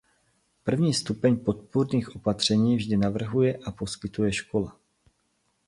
[0.63, 4.79] První stupeň podpůrných opatření vždy navrhuje a poskytuje škola.